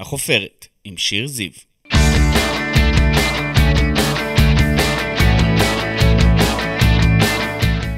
[0.00, 1.50] החופרת, עם שיר זיו.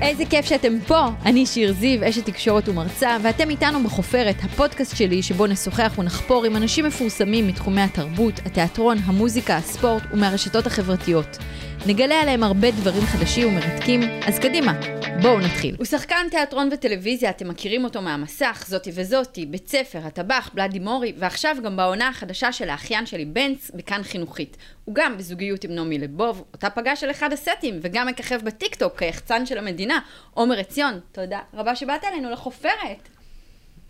[0.02, 1.08] איזה כיף שאתם פה!
[1.24, 6.56] אני שיר זיו, אשת תקשורת ומרצה, ואתם איתנו בחופרת, הפודקאסט שלי שבו נשוחח ונחפור עם
[6.56, 11.38] אנשים מפורסמים מתחומי התרבות, התיאטרון, המוזיקה, הספורט ומהרשתות החברתיות.
[11.86, 14.80] נגלה עליהם הרבה דברים חדשים ומרתקים, אז קדימה,
[15.22, 15.74] בואו נתחיל.
[15.78, 21.12] הוא שחקן תיאטרון וטלוויזיה, אתם מכירים אותו מהמסך, זאתי וזאתי, בית ספר, הטבח, בלאדי מורי,
[21.18, 24.56] ועכשיו גם בעונה החדשה של האחיין שלי בנץ, בכאן חינוכית.
[24.84, 29.46] הוא גם בזוגיות עם נעמי לבוב, אותה פגש על אחד הסטים, וגם מככב בטיקטוק כיחצן
[29.46, 30.00] של המדינה,
[30.34, 31.00] עומר עציון.
[31.12, 33.08] תודה רבה שבאת אלינו לחופרת.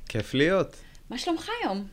[0.09, 0.77] כיף להיות.
[1.11, 1.87] מה שלומך היום?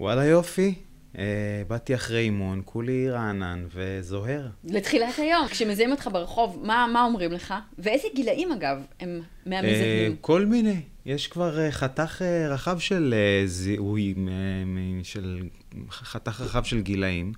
[0.00, 0.74] וואלה יופי.
[1.18, 1.24] אה,
[1.68, 4.46] באתי אחרי אימון, כולי רענן וזוהר.
[4.64, 7.54] לתחילת היום, כשמזהים אותך ברחוב, מה, מה אומרים לך?
[7.78, 10.16] ואיזה גילאים אגב הם מהמזהים?
[10.20, 10.80] כל מיני.
[11.06, 15.42] יש כבר אה, חתך אה, רחב של אה, זיהוי, מ- של
[15.90, 17.32] חתך רחב של גילאים.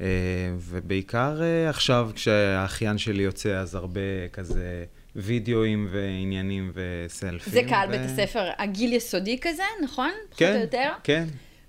[0.00, 0.06] אה,
[0.58, 4.00] ובעיקר אה, עכשיו, כשהאחיין שלי יוצא, אז הרבה
[4.32, 4.84] כזה
[5.16, 7.52] וידאוים ועניינים וסלפים.
[7.52, 10.10] זה קהל ו- בית הספר, הגיל יסודי כזה, נכון?
[10.30, 10.90] פחות או כן, יותר?
[11.04, 11.24] כן.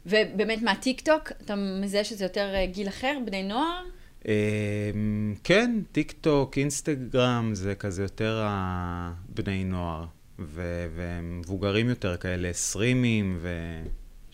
[0.06, 3.84] ובאמת מהטיקטוק, אתה מזהה שזה יותר אה, גיל אחר, בני נוער?
[4.28, 10.06] אמ, כן, טיק טוק, אינסטגרם, זה כזה יותר הבני נוער,
[10.40, 13.50] ומבוגרים יותר כאלה, סטרימים, ו...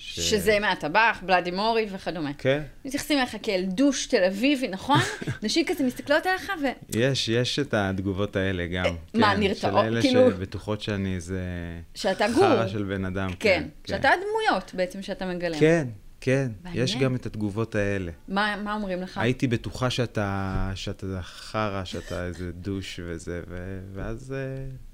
[0.03, 2.31] ש- שזה מהטבח, בלאדי מורי וכדומה.
[2.37, 4.99] כן, מתייחסים אליך כאל דוש תל אביבי, נכון?
[5.43, 6.65] נשים כזה מסתכלות עליך ו...
[6.99, 8.85] יש, יש את התגובות האלה גם.
[8.85, 9.83] אה, מה, כן, נרתעות?
[9.85, 11.41] של אלה כאילו- שבטוחות שאני איזה...
[11.95, 12.43] שאתה גור.
[12.43, 13.29] חרא של בן אדם.
[13.39, 15.59] כן, שאתה הדמויות בעצם שאתה מגלם.
[15.59, 15.87] כן,
[16.21, 16.83] כן, מעניין.
[16.83, 18.11] יש גם את התגובות האלה.
[18.27, 19.17] מה מה אומרים לך?
[19.17, 23.79] הייתי בטוחה שאתה, שאתה חרא, שאתה איזה דוש וזה, ו...
[23.93, 24.33] ואז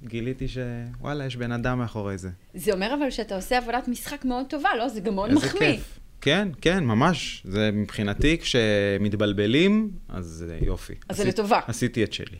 [0.04, 2.30] uh, גיליתי שוואלה, יש בן אדם מאחורי זה.
[2.54, 4.88] זה אומר אבל שאתה עושה עבודת משחק מאוד טובה, לא?
[4.88, 5.72] זה גם מאוד איזה מחמיא.
[5.72, 5.98] כיף.
[6.20, 7.42] כן, כן, ממש.
[7.46, 10.94] זה מבחינתי, כשמתבלבלים, אז יופי.
[11.08, 11.60] אז זה עשית- לטובה.
[11.66, 12.36] עשיתי את שלי.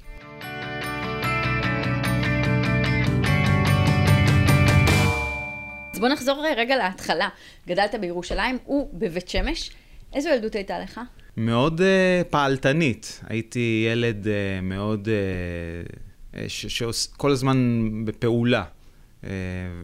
[5.98, 7.28] אז בוא נחזור רגע להתחלה.
[7.69, 9.70] גדלת בירושלים ובבית שמש.
[10.14, 11.00] איזו ילדות הייתה לך?
[11.36, 13.20] מאוד uh, פעלתנית.
[13.26, 14.28] הייתי ילד uh,
[14.62, 15.09] מאוד...
[16.34, 18.64] Uh, שכל הזמן בפעולה.
[19.22, 19.26] Uh,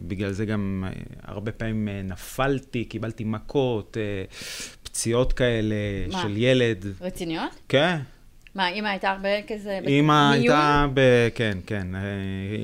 [0.01, 4.33] בגלל זה גם uh, הרבה פעמים uh, נפלתי, קיבלתי מכות, uh,
[4.83, 5.75] פציעות כאלה
[6.11, 6.21] מה?
[6.21, 6.85] של ילד.
[7.01, 7.51] רציניות?
[7.69, 7.97] כן.
[8.55, 9.79] מה, אימא הייתה הרבה כזה...
[9.87, 10.31] אימא?
[10.31, 10.99] הייתה, ב...
[11.35, 12.01] כן, כן, אה,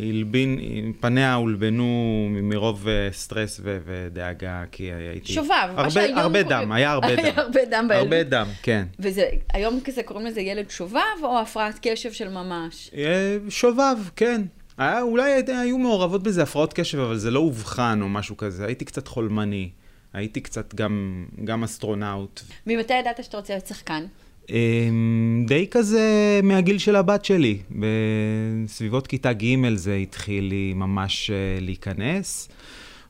[0.09, 0.59] הלבין,
[0.99, 1.85] פניה הולבנו
[2.31, 3.77] מרוב אה, סטרס ו...
[3.85, 5.33] ודאגה, כי הייתי...
[5.33, 7.23] שובב, מה הרבה, שהיום הרבה קוראים- דם, היה הרבה דם.
[7.23, 7.91] היה הרבה דם בילדות.
[8.03, 8.85] הרבה דם, כן.
[8.99, 12.91] וזה, היום כזה קוראים לזה ילד שובב או הפרעת קשב של ממש?
[12.97, 14.41] אה, שובב, כן.
[14.77, 18.65] היה, אולי היו מעורבות בזה הפרעות קשב, אבל זה לא אובחן או משהו כזה.
[18.65, 19.69] הייתי קצת חולמני.
[20.13, 22.41] הייתי קצת גם, גם אסטרונאוט.
[22.67, 24.03] ממתי ידעת שאתה רוצה להיות שחקן?
[24.51, 27.57] אמ, די כזה מהגיל של הבת שלי.
[27.71, 32.49] בסביבות כיתה ג' זה התחיל לי ממש אה, להיכנס,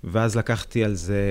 [0.04, 1.22] ואז לקחתי על זה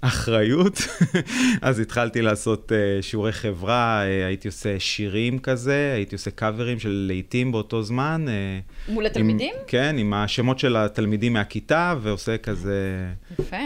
[0.00, 0.78] אחריות.
[1.62, 7.04] אז התחלתי לעשות אה, שיעורי חברה, אה, הייתי עושה שירים כזה, הייתי עושה קאברים של
[7.08, 8.24] להיטים באותו זמן.
[8.28, 8.58] אה,
[8.94, 9.54] מול עם- התלמידים?
[9.66, 13.06] כן, עם השמות של התלמידים מהכיתה, ועושה כזה.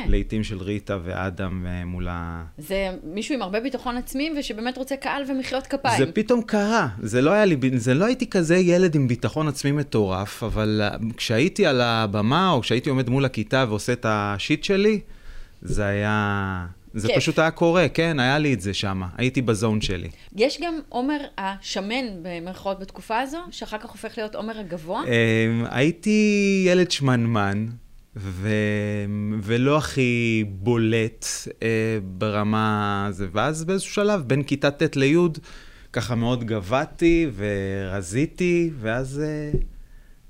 [0.09, 2.45] להיטים של ריטה ואדם אה, מול ה...
[2.59, 6.05] זה מישהו עם הרבה ביטחון עצמי ושבאמת רוצה קהל ומחיאות כפיים.
[6.07, 9.73] זה פתאום קרה, זה לא היה לי, זה לא הייתי כזה ילד עם ביטחון עצמי
[9.73, 10.83] מטורף, אבל
[11.17, 14.07] כשהייתי על הבמה, או כשהייתי עומד מול הכיתה ועושה את
[14.43, 15.01] השיט שלי,
[15.63, 16.67] זה היה...
[16.95, 17.17] זה כיף.
[17.17, 20.09] פשוט היה קורה, כן, היה לי את זה שם, הייתי בזון שלי.
[20.37, 25.03] יש גם עומר השמן במרכאות בתקופה הזו, שאחר כך הופך להיות עומר הגבוה.
[25.05, 27.67] אמ, הייתי ילד שמנמן,
[28.17, 28.49] ו...
[29.43, 31.27] ולא הכי בולט
[31.63, 31.69] אה,
[32.03, 35.17] ברמה זה, ואז באיזשהו שלב, בין כיתה ט' לי',
[35.93, 39.59] ככה מאוד גבהתי ורזיתי, ואז אה,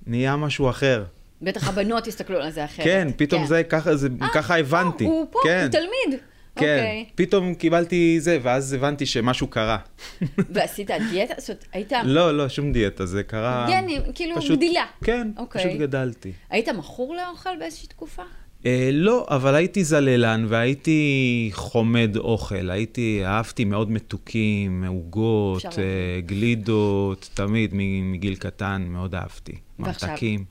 [0.06, 1.04] נהיה משהו אחר.
[1.42, 2.84] בטח הבנות יסתכלו על זה אחרת.
[2.86, 5.04] כן, פתאום זה, ככה, זה, אה, ככה הבנתי.
[5.04, 6.20] הוא פה, כן, הוא תלמיד.
[6.56, 7.04] כן, אוקיי.
[7.14, 9.78] פתאום קיבלתי זה, ואז הבנתי שמשהו קרה.
[10.54, 11.34] ועשית דיאטה?
[11.38, 11.92] זאת אומרת, היית...
[12.04, 13.66] לא, לא, שום דיאטה, זה קרה...
[13.70, 14.84] גנים, כאילו פשוט- גדילה.
[15.04, 15.64] כן, אוקיי.
[15.64, 16.32] פשוט גדלתי.
[16.50, 18.22] היית מכור לאוכל באיזושהי תקופה?
[18.66, 22.70] אה, לא, אבל הייתי זללן והייתי חומד אוכל.
[22.70, 27.70] הייתי, אהבתי מאוד מתוקים, עוגות, אה, גלידות, תמיד
[28.02, 29.52] מגיל קטן מאוד אהבתי.
[29.78, 30.08] ועכשיו?
[30.08, 30.44] ממתקים.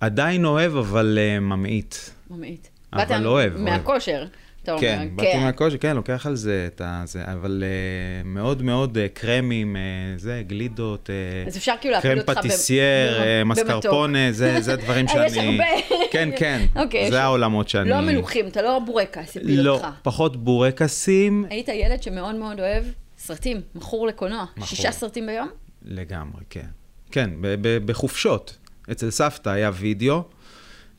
[0.00, 1.94] עדיין אוהב, אבל אה, ממעיט.
[2.30, 2.66] ממעיט.
[2.92, 3.56] אבל באת אוהב.
[3.56, 4.24] מהכושר.
[4.62, 5.40] אתה אומר, כן, באתי כן.
[5.40, 7.02] מהקושי, כן, לוקח על זה את ה...
[7.06, 13.44] זה, אבל uh, מאוד מאוד uh, קרמים, uh, זה, גלידות, uh, כאילו קרם פטיסייר, uh.
[13.44, 15.26] מסקרפונה, זה, זה דברים אה, שאני...
[15.26, 15.64] יש הרבה.
[16.10, 17.90] כן, כן, אוקיי, יש- זה העולמות שאני...
[17.90, 19.86] לא מלוכים, אתה לא בורקס, הפיל לא, אותך.
[20.02, 22.84] פחות בורקסים, היית ילד שמאוד מאוד אוהב
[23.18, 24.44] סרטים, מכור לקולנוע.
[24.64, 25.48] שישה סרטים ביום?
[25.84, 26.66] לגמרי, כן.
[27.12, 27.30] כן,
[27.84, 28.56] בחופשות.
[28.92, 30.22] אצל סבתא היה וידאו,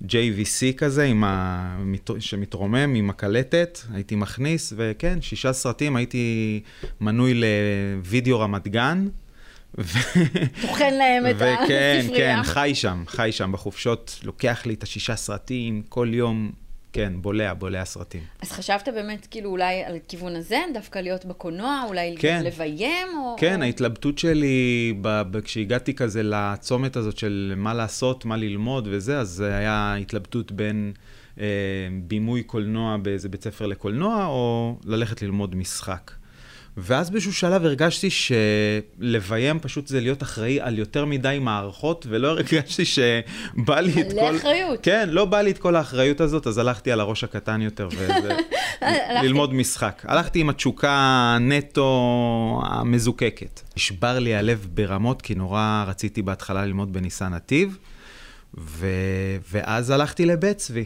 [0.03, 1.77] JVC כזה, עם ה...
[1.79, 6.59] מת- שמתרומם עם הקלטת, הייתי מכניס, וכן, שישה סרטים, הייתי
[7.01, 9.07] מנוי לוידאו רמת גן.
[10.61, 12.37] טוחן להם את וכן, הספרייה.
[12.37, 16.51] כן, חי שם, חי שם בחופשות, לוקח לי את השישה סרטים, כל יום,
[16.93, 18.21] כן, בולע, בולע סרטים.
[18.41, 22.43] אז חשבת באמת כאילו אולי על הכיוון הזה, דווקא להיות בקולנוע, אולי כן.
[22.45, 23.35] לביים, או...
[23.39, 23.63] כן, או...
[23.65, 29.29] ההתלבטות שלי, ב- ב- כשהגעתי כזה לצומת הזאת של מה לעשות, מה ללמוד וזה, אז
[29.29, 30.93] זה היה התלבטות בין
[31.39, 31.45] אה,
[32.03, 36.11] בימוי קולנוע באיזה בית ספר לקולנוע, או ללכת ללמוד משחק.
[36.81, 42.85] ואז באיזשהו שלב הרגשתי שלביים פשוט זה להיות אחראי על יותר מדי מערכות, ולא הרגשתי
[42.85, 44.35] שבא לי את כל...
[44.35, 44.79] אחריות.
[44.83, 47.89] כן, לא בא לי את כל האחריות הזאת, אז הלכתי על הראש הקטן יותר,
[48.81, 50.01] וללמוד משחק.
[50.07, 53.61] הלכתי עם התשוקה נטו המזוקקת.
[53.77, 57.77] נשבר לי הלב ברמות, כי נורא רציתי בהתחלה ללמוד בניסן נתיב,
[58.57, 58.87] ו...
[59.51, 60.85] ואז הלכתי לבית צבי.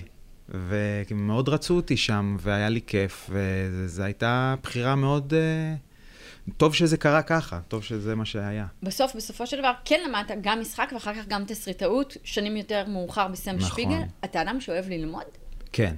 [0.50, 5.34] ומאוד רצו אותי שם, והיה לי כיף, וזו הייתה בחירה מאוד...
[5.34, 5.76] אה,
[6.58, 8.66] טוב שזה קרה ככה, טוב שזה מה שהיה.
[8.84, 13.28] בסוף, בסופו של דבר, כן למדת גם משחק ואחר כך גם תסריטאות, שנים יותר מאוחר
[13.28, 13.70] בסם נכון.
[13.70, 14.02] שפיגל.
[14.26, 15.24] אתה אדם שאוהב ללמוד?
[15.72, 15.96] כן,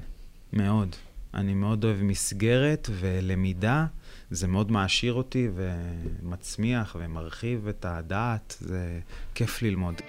[0.54, 0.96] מאוד.
[1.34, 3.86] אני מאוד אוהב מסגרת ולמידה.
[4.32, 8.56] זה מאוד מעשיר אותי ומצמיח ומרחיב את הדעת.
[8.60, 9.00] זה
[9.36, 10.02] כיף ללמוד.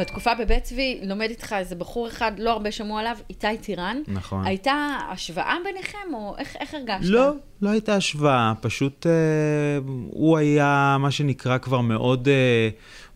[0.00, 3.96] בתקופה בבית צבי לומד איתך איזה בחור אחד, לא הרבה שמעו עליו, איתי טירן.
[4.08, 4.46] נכון.
[4.46, 7.10] הייתה השוואה ביניכם, או איך, איך הרגשת?
[7.10, 7.32] לא,
[7.62, 9.12] לא הייתה השוואה, פשוט אה,
[10.10, 12.68] הוא היה מה שנקרא כבר מאוד אה,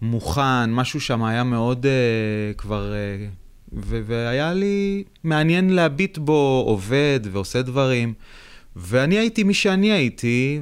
[0.02, 3.26] מוכן, משהו שם היה מאוד אה, כבר, אה,
[3.72, 8.14] ו- והיה לי מעניין להביט בו עובד ועושה דברים,
[8.76, 10.60] ואני הייתי מי שאני הייתי,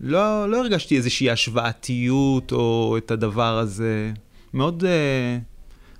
[0.00, 4.12] ולא לא הרגשתי איזושהי השוואתיות או את הדבר הזה,
[4.54, 5.38] מאוד אה,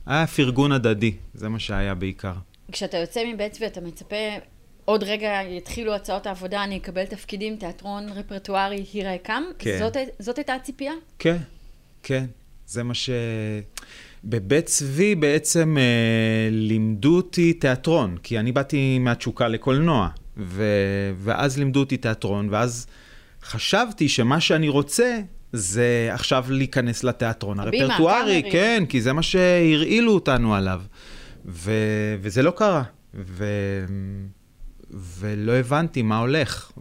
[0.07, 2.35] היה פרגון הדדי, זה מה שהיה בעיקר.
[2.73, 4.17] כשאתה יוצא מבית צבי, אתה מצפה,
[4.85, 9.43] עוד רגע יתחילו הצעות העבודה, אני אקבל תפקידים, תיאטרון רפרטוארי, הירה קם?
[9.59, 9.79] כן.
[9.79, 10.93] זאת, זאת הייתה הציפייה?
[11.19, 11.37] כן,
[12.03, 12.25] כן.
[12.67, 13.11] זה מה ש...
[14.25, 20.65] בבית צבי בעצם אה, לימדו אותי תיאטרון, כי אני באתי מהתשוקה לקולנוע, ו...
[21.17, 22.87] ואז לימדו אותי תיאטרון, ואז
[23.43, 25.21] חשבתי שמה שאני רוצה
[25.53, 28.43] זה עכשיו להיכנס לתיאטרון הרפרטוארי.
[28.53, 30.81] כן, כי זה מה שהרעילו אותנו עליו,
[31.47, 31.73] ו...
[32.21, 32.83] וזה לא קרה.
[33.15, 33.45] ו...
[34.91, 36.73] ולא הבנתי מה הולך.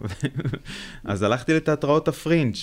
[1.04, 2.54] אז הלכתי לתיאטראות הפרינג'.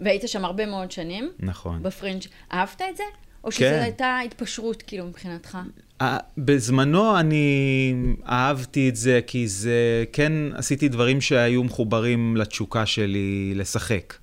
[0.00, 1.82] והיית שם הרבה מאוד שנים, נכון.
[1.82, 2.22] בפרינג'.
[2.52, 3.02] אהבת את זה?
[3.44, 3.56] או כן.
[3.56, 5.58] שזו הייתה התפשרות, כאילו, מבחינתך?
[6.38, 7.94] בזמנו אני
[8.28, 14.14] אהבתי את זה, כי זה, כן עשיתי דברים שהיו מחוברים לתשוקה שלי לשחק.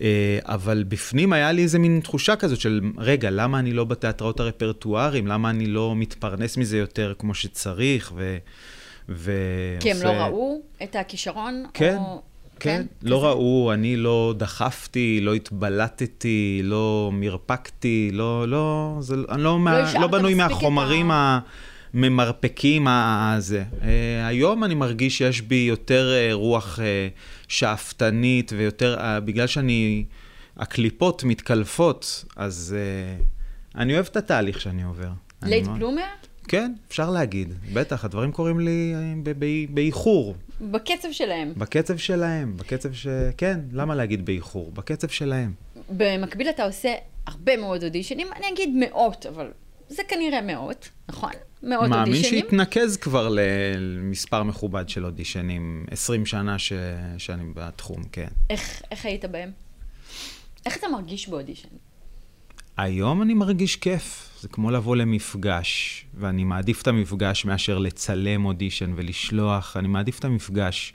[0.00, 0.06] אה,
[0.42, 5.26] אבל בפנים היה לי איזה מין תחושה כזאת של, רגע, למה אני לא בתיאטראות הרפרטואריים?
[5.26, 8.12] למה אני לא מתפרנס מזה יותר כמו שצריך?
[8.16, 8.36] ו...
[9.08, 9.32] ו...
[9.80, 11.64] כי הם לא עושה- ראו את הכישרון?
[11.74, 12.22] כן, או...
[12.60, 13.26] כן, לא כזה?
[13.26, 20.00] ראו, אני לא דחפתי, לא התבלטתי, לא מרפקתי, לא, לא, זה, אני לא, מה, השארת
[20.02, 21.38] לא בנוי מהחומרים ה-
[21.94, 23.64] הממרפקים הזה.
[23.82, 27.08] אה, היום אני מרגיש שיש בי יותר אה, רוח אה,
[27.48, 30.04] שאפתנית ויותר, בגלל שאני,
[30.56, 32.76] הקליפות מתקלפות, אז
[33.74, 35.10] אני אוהב את התהליך שאני עובר.
[35.42, 36.02] late bloomer?
[36.48, 37.54] כן, אפשר להגיד.
[37.72, 38.94] בטח, הדברים קורים לי
[39.70, 40.34] באיחור.
[40.60, 41.52] בקצב שלהם.
[41.56, 43.06] בקצב שלהם, בקצב ש...
[43.36, 44.72] כן, למה להגיד באיחור?
[44.72, 45.52] בקצב שלהם.
[45.90, 46.94] במקביל אתה עושה
[47.26, 49.50] הרבה מאוד אודישנים, אני אגיד מאות, אבל
[49.88, 51.32] זה כנראה מאות, נכון?
[51.62, 52.40] מאות מאמין אודישנים.
[52.40, 56.72] שהתנקז כבר למספר מכובד של אודישנים, 20 שנה ש...
[57.18, 58.28] שאני בתחום, כן.
[58.50, 59.50] איך, איך היית בהם?
[60.66, 61.68] איך אתה מרגיש באודישן?
[62.76, 68.92] היום אני מרגיש כיף, זה כמו לבוא למפגש, ואני מעדיף את המפגש מאשר לצלם אודישן
[68.96, 70.92] ולשלוח, אני מעדיף את המפגש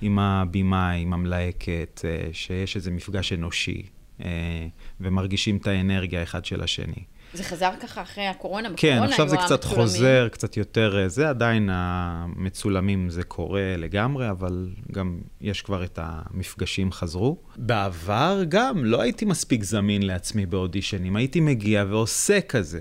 [0.00, 3.82] עם הבמאי, עם המלהקת, אה, שיש איזה מפגש אנושי,
[4.24, 4.66] אה,
[5.00, 7.04] ומרגישים את האנרגיה אחד של השני.
[7.34, 8.68] זה חזר ככה אחרי הקורונה?
[8.76, 9.86] כן, עכשיו זה קצת המצולמים.
[9.86, 10.98] חוזר, קצת יותר...
[10.98, 17.36] אה, זה עדיין המצולמים, זה קורה לגמרי, אבל גם יש כבר את המפגשים חזרו.
[17.56, 22.80] בעבר גם לא הייתי מספיק זמין לעצמי באודישנים, הייתי מגיע ועושה כזה.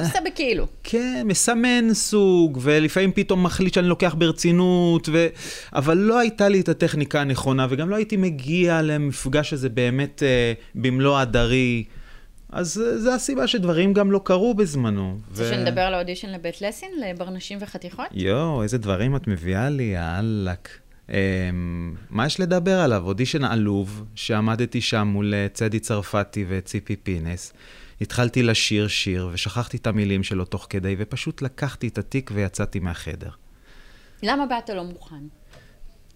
[0.00, 0.66] עושה בכאילו.
[0.82, 5.26] כן, מסמן סוג, ולפעמים פתאום מחליט שאני לוקח ברצינות, ו...
[5.72, 10.52] אבל לא הייתה לי את הטכניקה הנכונה, וגם לא הייתי מגיע למפגש הזה באמת אה,
[10.74, 11.84] במלוא הדרי.
[12.56, 15.18] אז אה, זו הסיבה שדברים גם לא קרו בזמנו.
[15.30, 18.06] רוצה שנדבר על האודישן לבית לסין, לברנשים וחתיכות?
[18.12, 20.54] יואו, איזה דברים את מביאה לי, יאללה.
[21.06, 21.10] Um,
[22.10, 23.02] מה יש לדבר עליו?
[23.06, 27.52] אודישן עלוב, שעמדתי שם מול אה, צדי צרפתי וציפי פינס.
[28.00, 33.30] התחלתי לשיר שיר, ושכחתי את המילים שלו תוך כדי, ופשוט לקחתי את התיק ויצאתי מהחדר.
[34.22, 35.24] למה באת לא מוכן?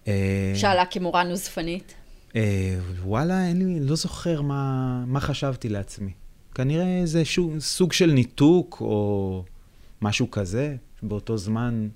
[0.07, 1.93] אה, שאלה כמורה נוזפנית.
[2.35, 6.11] אה, וואלה, אין לי, לא זוכר מה, מה חשבתי לעצמי.
[6.55, 9.43] כנראה איזה שו, סוג של ניתוק, או
[10.01, 11.87] משהו כזה, באותו זמן,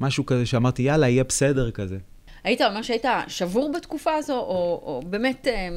[0.00, 1.98] משהו כזה שאמרתי, יאללה, יהיה בסדר כזה.
[2.44, 5.68] היית ממש היית שבור בתקופה הזו, או, או באמת אה,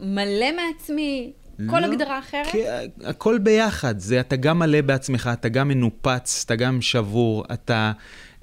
[0.00, 1.32] מלא מעצמי,
[1.70, 2.46] כל לא, הגדרה אחרת?
[2.46, 2.62] כי
[3.04, 7.92] הכל ביחד, זה אתה גם מלא בעצמך, אתה גם מנופץ, אתה גם שבור, אתה,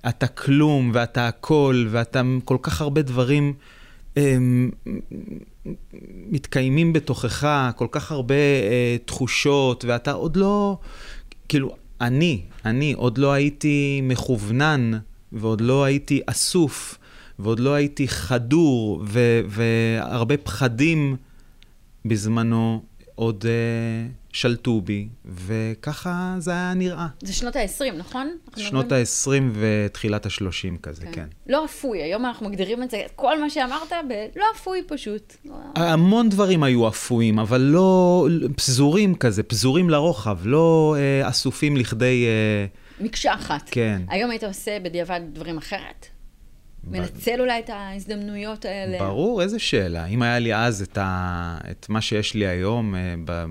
[0.09, 3.53] אתה כלום ואתה הכל, ואתה כל כך הרבה דברים
[6.29, 10.77] מתקיימים בתוכך, כל כך הרבה אה, תחושות, ואתה עוד לא,
[11.47, 14.91] כאילו, אני, אני עוד לא הייתי מכוונן,
[15.31, 16.97] ועוד לא הייתי אסוף,
[17.39, 19.03] ועוד לא הייתי חדור,
[19.47, 21.15] והרבה פחדים
[22.05, 22.81] בזמנו
[23.15, 23.47] עוד uh,
[24.35, 27.07] שלטו בי, וככה זה היה נראה.
[27.21, 28.37] זה שנות ה-20, נכון?
[28.55, 29.03] שנות מדברים-
[29.53, 31.27] ה-20 ותחילת ה-30 כזה, כן.
[31.47, 35.35] לא אפוי, היום אנחנו מגדירים את זה, כל מה שאמרת, בלא אפוי פשוט.
[35.75, 42.25] המון דברים היו אפויים, אבל לא פזורים כזה, פזורים לרוחב, לא uh, אסופים לכדי...
[42.99, 43.69] Uh, מקשה אחת.
[43.71, 44.01] כן.
[44.07, 46.05] היום היית עושה בדיעבד דברים אחרת?
[46.83, 48.99] מנצל אולי את ההזדמנויות האלה?
[48.99, 50.05] ברור, איזה שאלה.
[50.05, 51.57] אם היה לי אז את, ה...
[51.71, 53.45] את מה שיש לי היום, אה, ב...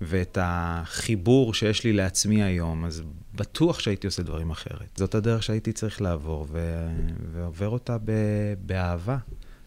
[0.00, 3.02] ואת החיבור שיש לי לעצמי היום, אז
[3.34, 4.88] בטוח שהייתי עושה דברים אחרת.
[4.96, 6.86] זאת הדרך שהייתי צריך לעבור, ו...
[7.32, 8.10] ועובר אותה ב...
[8.58, 9.16] באהבה,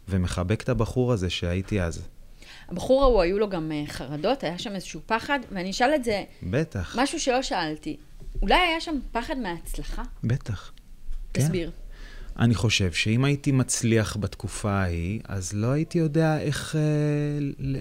[0.10, 2.08] ומחבק את הבחור הזה שהייתי אז.
[2.70, 6.24] הבחור ההוא, היו לו גם אה, חרדות, היה שם איזשהו פחד, ואני אשאל את זה,
[6.44, 7.98] בטח, משהו שלא שאלתי.
[8.42, 10.04] אולי היה שם פחד מההצלחה?
[10.24, 10.72] בטח.
[11.34, 11.42] כן.
[11.42, 11.72] תסביר.
[12.40, 16.82] אני חושב שאם הייתי מצליח בתקופה ההיא, אז לא הייתי יודע איך, אה,
[17.60, 17.78] ל...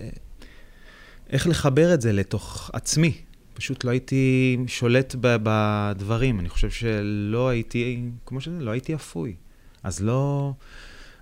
[1.30, 3.12] איך לחבר את זה לתוך עצמי.
[3.54, 6.40] פשוט לא הייתי שולט בדברים.
[6.40, 9.34] אני חושב שלא הייתי, כמו שזה, לא הייתי אפוי.
[9.82, 10.52] אז לא...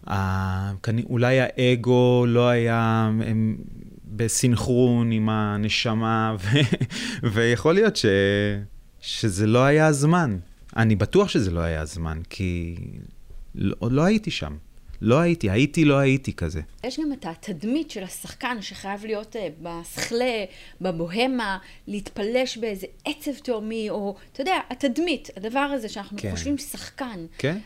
[0.08, 0.72] אה,
[1.04, 3.56] אולי האגו לא היה הם,
[4.04, 6.58] בסינכרון עם הנשמה, ו...
[7.32, 8.06] ויכול להיות ש...
[9.00, 10.38] שזה לא היה הזמן.
[10.76, 12.76] אני בטוח שזה לא היה הזמן, כי
[13.54, 14.56] לא, עוד לא הייתי שם.
[15.00, 16.60] לא הייתי, הייתי, לא הייתי כזה.
[16.84, 20.44] יש גם את התדמית של השחקן שחייב להיות אה, בסכלה,
[20.80, 26.30] בבוהמה, להתפלש באיזה עצב תהומי, או, אתה יודע, התדמית, הדבר הזה שאנחנו כן.
[26.30, 27.26] חושבים שחקן.
[27.38, 27.58] כן?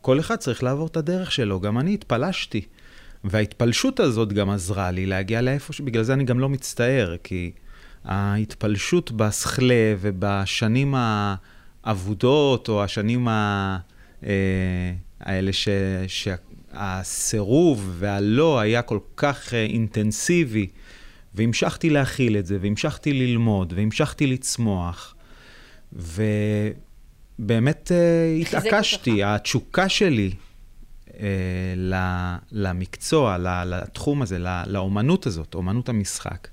[0.00, 2.62] כל אחד צריך לעבור את הדרך שלו, גם אני התפלשתי.
[3.24, 5.80] וההתפלשות הזאת גם עזרה לי להגיע לאיפה ש...
[5.80, 7.52] בגלל זה אני גם לא מצטער, כי
[8.04, 10.94] ההתפלשות בסכלה ובשנים
[11.84, 13.78] האבודות, או השנים ה...
[14.26, 15.68] אה, האלה ש...
[16.72, 20.66] שהסירוב והלא היה כל כך אה, אינטנסיבי,
[21.34, 25.14] והמשכתי להכיל את זה, והמשכתי ללמוד, והמשכתי לצמוח,
[25.92, 29.24] ובאמת אה, התעקשתי.
[29.24, 30.30] התשוקה שלי
[31.20, 31.26] אה,
[32.52, 36.48] למקצוע, לתחום הזה, לאומנות הזאת, אומנות המשחק,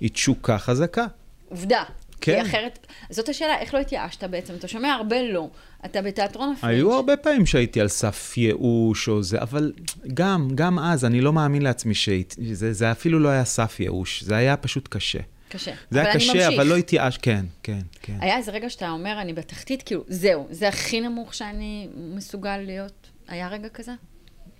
[0.00, 1.06] היא תשוקה חזקה.
[1.48, 1.82] עובדה.
[2.24, 2.42] כן.
[2.44, 4.54] כי אחרת, זאת השאלה, איך לא התייאשת בעצם?
[4.54, 5.48] אתה שומע הרבה לא.
[5.84, 6.74] אתה בתיאטרון הפרינג'.
[6.76, 9.72] היו הרבה פעמים שהייתי על סף ייאוש או זה, אבל
[10.14, 14.36] גם, גם אז, אני לא מאמין לעצמי שזה זה אפילו לא היה סף ייאוש, זה
[14.36, 15.18] היה פשוט קשה.
[15.48, 15.72] קשה.
[15.90, 16.48] זה היה קשה, ממשיך.
[16.56, 18.16] אבל לא התייאש, כן, כן, כן.
[18.20, 23.10] היה איזה רגע שאתה אומר, אני בתחתית, כאילו, זהו, זה הכי נמוך שאני מסוגל להיות.
[23.28, 23.92] היה רגע כזה?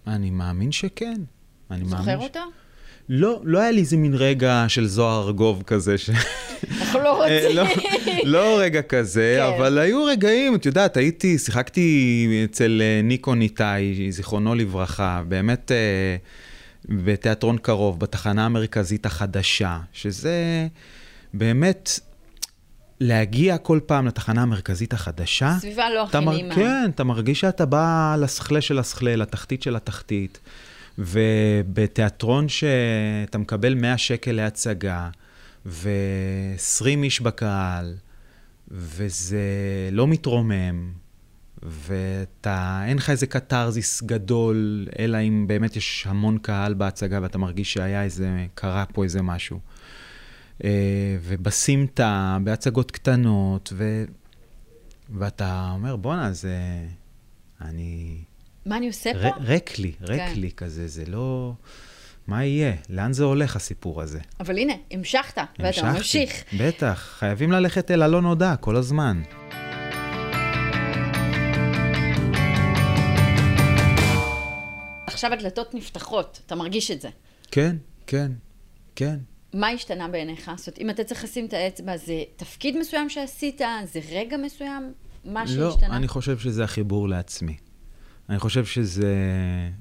[0.06, 1.20] אני מאמין שכן.
[1.70, 2.40] אני זוכר מאמין ש- אותו?
[3.08, 6.10] לא, לא היה לי איזה מין רגע של זוהר ארגוב כזה, ש...
[6.80, 7.56] אנחנו לא אה, רוצים.
[7.56, 7.64] לא,
[8.24, 9.54] לא רגע כזה, כן.
[9.56, 16.16] אבל היו רגעים, את יודעת, הייתי, שיחקתי אצל אה, ניקו ניטאי, זיכרונו לברכה, באמת אה,
[16.88, 20.66] בתיאטרון קרוב, בתחנה המרכזית החדשה, שזה
[21.34, 22.00] באמת
[23.00, 25.56] להגיע כל פעם לתחנה המרכזית החדשה.
[25.60, 26.54] סביבה לא הכי נעימה.
[26.54, 30.38] כן, אתה מרגיש שאתה בא לסכלה של הסכלה, לתחתית של התחתית,
[30.98, 35.10] ובתיאטרון שאתה מקבל 100 שקל להצגה,
[35.66, 37.94] ו-20 איש בקהל,
[38.68, 39.38] וזה
[39.92, 40.92] לא מתרומם,
[41.62, 47.72] ואתה, אין לך איזה קתרזיס גדול, אלא אם באמת יש המון קהל בהצגה ואתה מרגיש
[47.72, 49.60] שהיה איזה, קרה פה איזה משהו.
[50.64, 54.04] אה, ובסמטה, בהצגות קטנות, ו...
[55.10, 56.56] ואתה אומר, בואנה, זה...
[57.60, 58.18] אני...
[58.66, 59.10] מה אני עושה.
[59.22, 59.28] פה?
[59.40, 60.32] ריק לי, ריק כן.
[60.36, 61.52] לי כזה, זה לא...
[62.26, 62.74] מה יהיה?
[62.90, 64.18] לאן זה הולך, הסיפור הזה?
[64.40, 65.92] אבל הנה, המשכת, ואתה.
[65.92, 66.44] ממשיך.
[66.60, 69.22] בטח, חייבים ללכת אל הלא נודע כל הזמן.
[75.06, 77.08] עכשיו הדלתות נפתחות, אתה מרגיש את זה.
[77.50, 78.32] כן, כן,
[78.96, 79.16] כן.
[79.54, 80.50] מה השתנה בעיניך?
[80.56, 83.60] זאת אומרת, אם אתה צריך לשים את האצבע, זה תפקיד מסוים שעשית?
[83.92, 84.92] זה רגע מסוים?
[85.24, 85.96] מה לא, שהשתנה?
[85.96, 87.56] אני חושב שזה החיבור לעצמי.
[88.28, 89.14] אני חושב שזה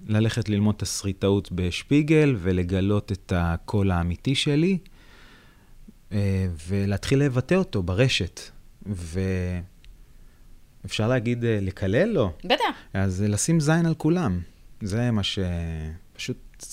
[0.07, 4.77] ללכת ללמוד תסריטאות בשפיגל ולגלות את הקול האמיתי שלי,
[6.11, 8.41] אה, ולהתחיל לבטא אותו ברשת.
[10.83, 12.09] ואפשר להגיד אה, לקלל?
[12.09, 12.29] לא.
[12.45, 12.63] בטח.
[12.93, 14.39] אז לשים זין על כולם.
[14.81, 15.39] זה מה ש...
[16.13, 16.65] פשוט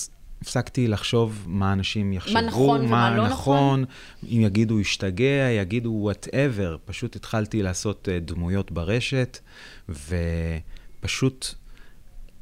[0.43, 3.85] הפסקתי לחשוב מה אנשים יחשבו, נכון ומה לא נכון.
[4.25, 6.77] אם יגידו השתגע, יגידו וואטאבר.
[6.85, 9.39] פשוט התחלתי לעשות אה, דמויות ברשת,
[9.89, 11.55] ופשוט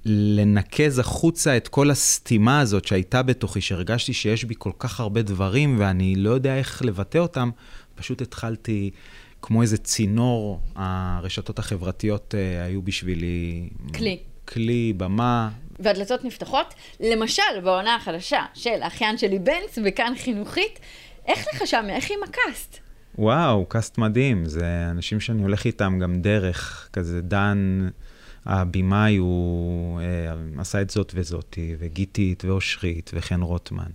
[0.05, 5.77] לנקז החוצה את כל הסתימה הזאת שהייתה בתוכי, שהרגשתי שיש בי כל כך הרבה דברים
[5.79, 7.51] ואני לא יודע איך לבטא אותם,
[7.95, 8.91] פשוט התחלתי,
[9.43, 13.69] כמו איזה צינור, הרשתות החברתיות אה, היו בשבילי...
[13.95, 14.19] כלי.
[14.49, 15.51] כלי, במה.
[15.79, 16.75] והדלתות נפתחות.
[17.01, 20.81] למשל, בעונה החדשה של האחיין שלי בנץ, בכאן חינוכית,
[21.27, 21.87] איך לך שם?
[21.89, 22.79] איך עם הקאסט?
[23.19, 24.45] וואו, קאסט מדהים.
[24.45, 27.89] זה אנשים שאני הולך איתם גם דרך, כזה דן,
[28.47, 30.05] הבמאי, הוא אה,
[30.61, 33.91] עשה את זאת וזאתי, וגיתית, ואושרית, וחן רוטמן.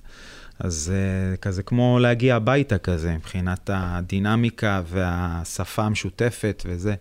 [0.59, 6.95] אז אה, כזה כמו להגיע הביתה כזה, מבחינת הדינמיקה והשפה המשותפת וזה.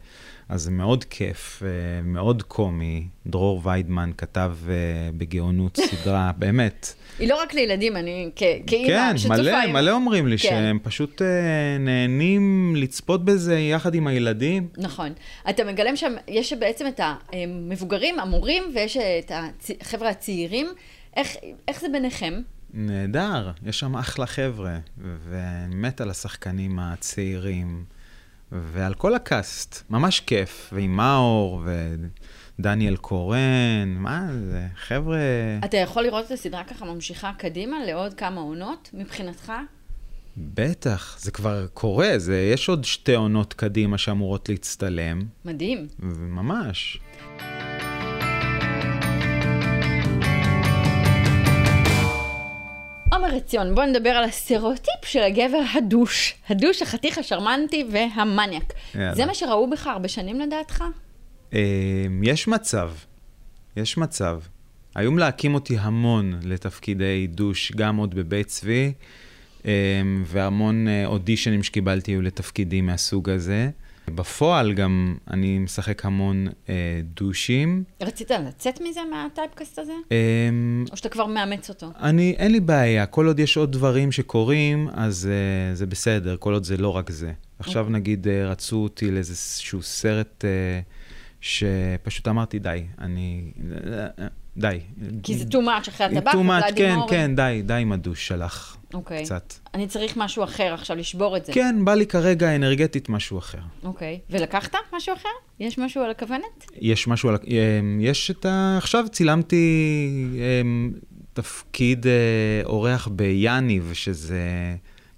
[0.49, 1.69] אז זה מאוד כיף, אה,
[2.05, 3.07] מאוד קומי.
[3.27, 4.75] דרור ויידמן כתב אה,
[5.17, 6.95] בגאונות סדרה, באמת.
[7.19, 10.49] היא לא רק לילדים, אני כ- כאימא כן, שצופה מלא, עם- מלא אומרים לי כן.
[10.49, 11.27] שהם פשוט אה,
[11.79, 14.69] נהנים לצפות בזה יחד עם הילדים.
[14.79, 15.13] נכון.
[15.51, 17.01] אתה מגלם שם, יש בעצם את
[17.33, 19.33] המבוגרים, המורים, ויש את
[19.81, 20.67] החבר'ה הצעירים.
[21.17, 21.29] איך,
[21.69, 22.35] איך זה ביניכם?
[22.75, 24.79] נהדר, יש שם אחלה חבר'ה,
[25.29, 27.85] ואני מת על השחקנים הצעירים,
[28.53, 31.63] ועל כל ה cast, ממש כיף, ועם מאור,
[32.59, 35.19] ודניאל קורן, מה זה, חבר'ה...
[35.65, 39.53] אתה יכול לראות את הסדרה ככה ממשיכה קדימה לעוד כמה עונות, מבחינתך?
[40.37, 45.87] בטח, זה כבר קורה, זה, יש עוד שתי עונות קדימה שאמורות להצטלם, מדהים.
[46.19, 47.01] ממש.
[53.13, 56.35] עומר עציון, בוא נדבר על הסטריאוטיפ של הגבר הדוש.
[56.49, 58.73] הדוש, החתיך, השרמנטי והמניאק.
[58.95, 59.15] יאללה.
[59.15, 60.85] זה מה שראו בך הרבה שנים לדעתך?
[61.55, 61.59] אה,
[62.23, 62.91] יש מצב,
[63.77, 64.41] יש מצב.
[64.95, 68.93] היו מלהקים אותי המון לתפקידי דוש, גם עוד בבית צבי,
[69.67, 69.73] אה,
[70.25, 73.71] והמון אה, אודישנים שקיבלתי היו לתפקידים מהסוג הזה.
[74.09, 77.85] בפועל גם אני משחק המון אה, דושים.
[78.03, 79.93] רצית לצאת מזה, מהטייפקאסט הזה?
[80.13, 80.17] אה,
[80.91, 81.87] או שאתה כבר מאמץ אותו?
[82.01, 86.53] אני, אין לי בעיה, כל עוד יש עוד דברים שקורים, אז uh, זה בסדר, כל
[86.53, 87.33] עוד זה לא רק זה.
[87.59, 87.95] עכשיו אוקיי.
[88.01, 90.93] נגיד uh, רצו אותי לאיזשהו סרט uh,
[91.41, 93.53] שפשוט אמרתי, די, אני...
[94.57, 94.81] די.
[95.23, 97.11] כי זה too much אחרי הטבח, too much, כן, מורי.
[97.11, 98.77] כן, די, די עם הדוש שלך.
[98.95, 99.25] אוקיי.
[99.25, 99.55] קצת.
[99.75, 101.53] אני צריך משהו אחר עכשיו, לשבור את זה.
[101.53, 103.59] כן, בא לי כרגע אנרגטית משהו אחר.
[103.85, 104.21] אוקיי.
[104.31, 105.29] ולקחת משהו אחר?
[105.61, 106.71] יש משהו על הכוונת?
[106.81, 107.37] יש משהו על...
[107.47, 108.79] אמ, יש את ה...
[108.79, 109.97] עכשיו צילמתי
[110.35, 110.93] אמ,
[111.33, 112.13] תפקיד אה,
[112.65, 114.41] אורח ביאניב, שזה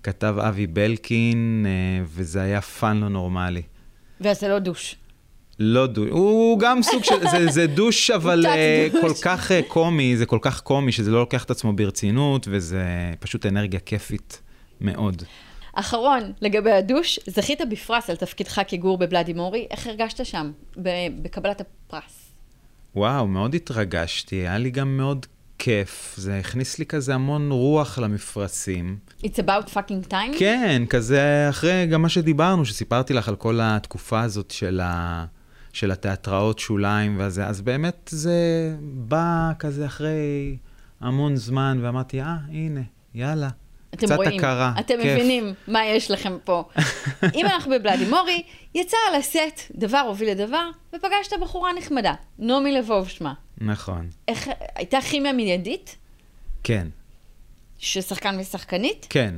[0.02, 3.62] כתב אבי בלקין, אה, וזה היה fun לא נורמלי.
[4.20, 4.96] וזה לא דוש.
[5.58, 8.46] לא דוש, הוא גם סוג של, זה, זה דוש, אבל
[8.92, 9.00] דוש.
[9.00, 12.84] כל כך אה, קומי, זה כל כך קומי, שזה לא לוקח את עצמו ברצינות, וזה
[13.20, 14.40] פשוט אנרגיה כיפית
[14.80, 15.22] מאוד.
[15.74, 19.66] אחרון, לגבי הדוש, זכית בפרס על תפקידך כגור בבלאדי מורי.
[19.70, 20.52] איך הרגשת שם,
[21.22, 22.32] בקבלת הפרס?
[22.96, 25.26] וואו, מאוד התרגשתי, היה לי גם מאוד
[25.58, 28.96] כיף, זה הכניס לי כזה המון רוח למפרשים.
[29.22, 30.38] It's about fucking time?
[30.38, 35.24] כן, כזה אחרי גם מה שדיברנו, שסיפרתי לך על כל התקופה הזאת של, ה,
[35.74, 40.56] של התיאטראות שוליים וזה, אז באמת זה בא כזה אחרי
[41.00, 42.80] המון זמן, ואמרתי, אה, הנה,
[43.14, 43.48] יאללה.
[43.94, 45.12] אתם קצת רואים, הכרה, אתם כיף.
[45.12, 46.64] מבינים מה יש לכם פה.
[47.34, 48.42] אם אנחנו בבלאדי מורי,
[48.74, 53.34] יצא על הסט, דבר הוביל לדבר, ופגשת בחורה נחמדה, נעמי לבוב שמה.
[53.58, 55.96] נכון, איך, הייתה כימיה מיידית,
[56.64, 56.88] כן,
[57.78, 59.06] ששחקן ושחקנית?
[59.10, 59.34] כן.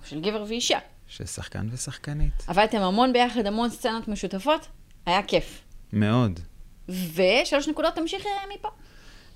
[0.00, 0.78] או של גבר ואישה.
[1.06, 2.44] של שחקן ושחקנית.
[2.46, 4.66] עבדתם המון ביחד, המון סצנות משותפות,
[5.06, 5.62] היה כיף.
[5.92, 6.40] מאוד.
[6.88, 8.68] ושלוש נקודות תמשיך אה, מפה.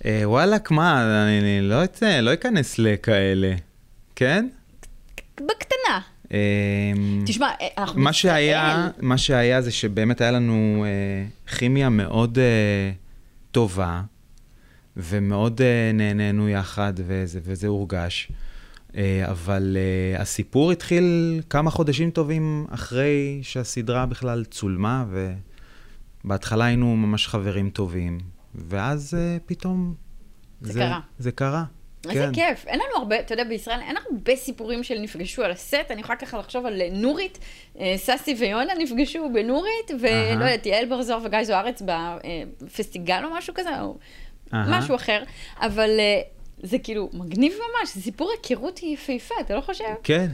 [0.04, 3.54] אה, וואלכ, מה, אני, אני לא, אצא, לא אכנס לכאלה,
[4.16, 4.48] כן?
[5.36, 6.00] בקטנה.
[6.32, 6.92] אה,
[7.26, 8.88] תשמע, אה, אנחנו מה שהיה.
[9.00, 12.92] מה שהיה זה שבאמת היה לנו אה, כימיה מאוד אה,
[13.52, 14.02] טובה,
[14.96, 18.28] ומאוד אה, נהנינו יחד, וזה, וזה הורגש.
[18.96, 25.04] אה, אבל אה, הסיפור התחיל כמה חודשים טובים אחרי שהסדרה בכלל צולמה,
[26.24, 28.18] ובהתחלה היינו ממש חברים טובים,
[28.54, 29.94] ואז אה, פתאום...
[30.60, 31.00] זה קרה.
[31.18, 31.64] זה קרה,
[32.10, 32.32] איזה כן.
[32.32, 32.66] כיף.
[32.66, 35.90] אין לנו הרבה, אתה יודע, בישראל אין הרבה סיפורים של נפגשו על הסט.
[35.90, 37.38] אני יכולה ככה לחשוב על אה, נורית,
[37.80, 39.90] אה, ססי ויונה נפגשו בנורית.
[40.00, 41.82] ולא יודעת, יעל בר זוהר וגיא זוארץ
[42.62, 43.98] בפסטיגל או משהו כזה, או
[44.54, 44.78] אהה.
[44.78, 45.22] משהו אחר.
[45.60, 45.90] אבל
[46.62, 49.84] זה כאילו מגניב ממש, זה סיפור היכרות יפהפה, אתה לא חושב?
[50.02, 50.26] כן,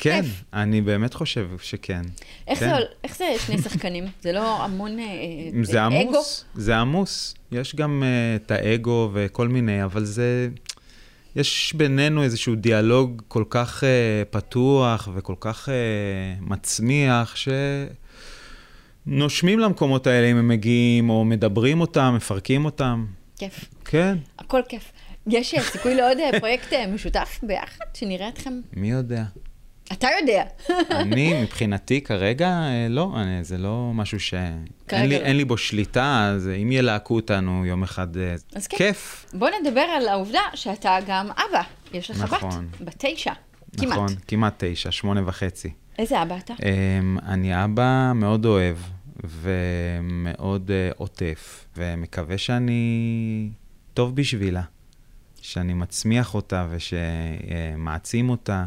[0.00, 0.44] כן, כיף.
[0.52, 2.02] אני באמת חושב שכן.
[2.48, 2.68] איך כן.
[2.68, 4.04] זה, איך זה שני שחקנים?
[4.20, 5.96] זה לא המון אה, אה, זה אגו?
[5.96, 7.34] עמוס, זה עמוס.
[7.52, 8.06] יש גם uh,
[8.44, 10.48] את האגו וכל מיני, אבל זה...
[11.36, 13.86] יש בינינו איזשהו דיאלוג כל כך uh,
[14.30, 15.72] פתוח וכל כך uh,
[16.40, 17.34] מצמיח,
[19.06, 23.06] שנושמים למקומות האלה אם הם מגיעים, או מדברים אותם, מפרקים אותם.
[23.38, 24.92] כיף, כן, הכל כיף.
[25.26, 28.60] יש אה, סיכוי לעוד אה, פרויקט אה, משותף ביחד, שנראה אתכם?
[28.72, 29.22] מי יודע.
[29.92, 30.44] אתה יודע.
[30.90, 34.34] אני, מבחינתי, כרגע, אה, לא, אני, זה לא משהו ש...
[34.88, 35.24] כרגע אין לי, לא.
[35.24, 38.76] אין לי בו שליטה, אז אם ילהקו אותנו יום אחד, אה, אז כן.
[38.76, 39.26] כיף.
[39.32, 41.62] בוא נדבר על העובדה שאתה גם אבא.
[41.92, 42.68] יש לך נכון.
[42.80, 43.32] בת, בת תשע.
[43.78, 43.92] כמעט.
[43.92, 45.70] נכון, כמעט תשע, שמונה וחצי.
[45.98, 46.54] איזה אבא אתה?
[46.54, 48.76] Um, אני אבא מאוד אוהב
[49.24, 53.50] ומאוד עוטף, ומקווה שאני
[53.94, 54.62] טוב בשבילה,
[55.40, 58.64] שאני מצמיח אותה ושמעצים אותה,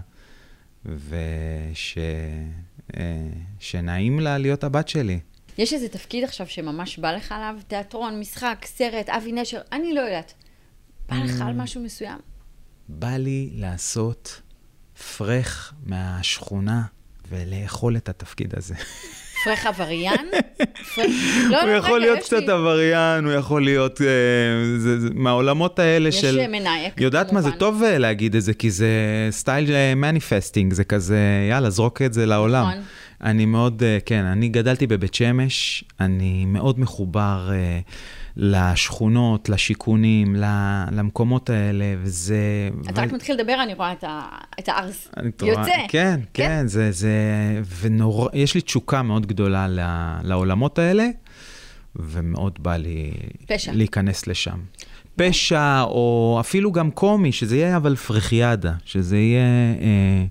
[3.59, 5.19] ושנעים לה להיות הבת שלי.
[5.57, 7.55] יש איזה תפקיד עכשיו שממש בא לך עליו?
[7.67, 10.33] תיאטרון, משחק, סרט, אבי נשר, אני לא יודעת.
[11.09, 11.43] בא לך Mm.
[11.43, 12.19] על משהו מסוים?
[12.89, 14.41] בא לי לעשות
[15.17, 16.83] פרח מהשכונה
[17.29, 18.75] ולאכול את התפקיד הזה.
[19.43, 20.27] פרח עבריין?
[20.95, 21.05] פרח...
[21.49, 24.07] לא, הוא לא, יכול להיות יש קצת עבריין, הוא יכול להיות אה,
[25.13, 26.39] מהעולמות האלה יש של...
[26.39, 27.59] אה, מנאייק, יודעת מה, זה כמובן.
[27.59, 28.89] טוב אה, להגיד את זה, כי זה
[29.29, 32.67] style manifesting, זה כזה, יאללה, זרוק את זה לעולם.
[32.67, 32.83] נכון.
[33.23, 37.79] אני מאוד, אה, כן, אני גדלתי בבית שמש, אני מאוד מחובר אה,
[38.37, 40.35] לשכונות, לשיכונים,
[40.91, 42.69] למקומות האלה, וזה...
[42.89, 44.21] אתה רק ו- מתחיל לדבר, אני רואה את ה-
[44.59, 44.69] את
[45.37, 45.71] תורה- יוצא.
[45.89, 47.11] כן, כן, זה, זה,
[47.79, 49.67] ונורא, יש לי תשוקה מאוד גדולה
[50.23, 51.07] לעולמות האלה,
[51.95, 53.11] ומאוד בא לי
[53.47, 53.71] פשע.
[53.73, 54.57] להיכנס לשם.
[55.15, 59.41] פשע, או אפילו גם קומי, שזה יהיה אבל פרחיאדה, שזה יהיה
[59.81, 60.25] אה,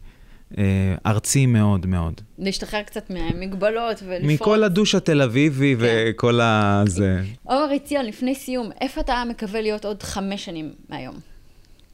[1.07, 2.21] ארצי מאוד מאוד.
[2.39, 4.31] להשתחרר קצת מהמגבלות ולפרוט.
[4.31, 6.05] מכל הדוש התל אביבי כן.
[6.11, 6.83] וכל ה...
[6.87, 7.23] זה.
[7.43, 11.15] עומר עציון, לפני סיום, איפה אתה מקווה להיות עוד חמש שנים מהיום?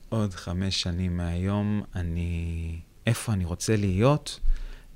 [0.08, 2.74] עוד חמש שנים מהיום, אני...
[3.06, 4.40] איפה אני רוצה להיות?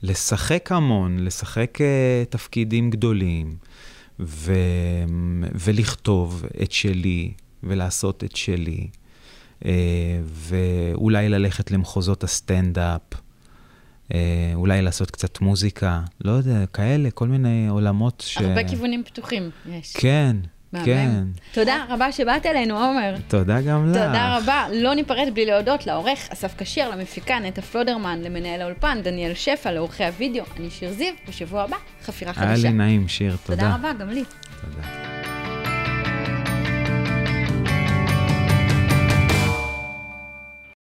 [0.03, 3.57] לשחק המון, לשחק uh, תפקידים גדולים,
[4.21, 4.53] ו...
[5.55, 8.89] ולכתוב את שלי, ולעשות את שלי,
[9.61, 9.65] uh,
[10.25, 13.03] ואולי ללכת למחוזות הסטנדאפ,
[14.55, 18.39] אולי לעשות קצת מוזיקה, לא יודע, כאלה, כל מיני עולמות ש...
[18.39, 19.97] הרבה כיוונים פתוחים יש.
[19.97, 20.37] כן,
[20.73, 20.87] מהמם.
[20.87, 21.25] כן.
[21.53, 23.15] תודה רבה שבאת אלינו, עומר.
[23.29, 23.97] תודה גם לך.
[23.97, 24.67] תודה רבה.
[24.73, 30.05] לא ניפרד בלי להודות לעורך אסף כשר, למפיקה נטע פלודרמן, למנהל האולפן דניאל שפע, לעורכי
[30.05, 32.69] הוידאו, אני שיר זיו, בשבוע הבא, חפירה היה חדשה.
[32.69, 33.63] לי נעים, שיר, תודה.
[33.63, 34.25] תודה רבה, גם לי.
[34.61, 35.02] תודה.